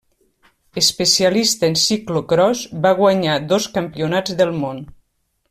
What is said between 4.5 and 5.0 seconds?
món.